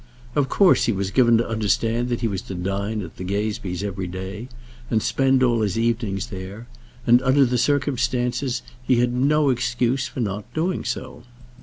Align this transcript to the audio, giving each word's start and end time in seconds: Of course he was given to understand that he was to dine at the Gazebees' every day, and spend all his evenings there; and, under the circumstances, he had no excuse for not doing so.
Of 0.33 0.49
course 0.49 0.85
he 0.85 0.91
was 0.91 1.11
given 1.11 1.37
to 1.37 1.47
understand 1.47 2.09
that 2.09 2.21
he 2.21 2.27
was 2.27 2.41
to 2.49 2.55
dine 2.55 3.03
at 3.03 3.17
the 3.17 3.23
Gazebees' 3.23 3.83
every 3.83 4.07
day, 4.07 4.47
and 4.89 4.99
spend 4.99 5.43
all 5.43 5.61
his 5.61 5.77
evenings 5.77 6.31
there; 6.31 6.65
and, 7.05 7.21
under 7.21 7.45
the 7.45 7.59
circumstances, 7.59 8.63
he 8.81 8.95
had 8.95 9.13
no 9.13 9.51
excuse 9.51 10.07
for 10.07 10.19
not 10.19 10.51
doing 10.55 10.83
so. 10.83 11.21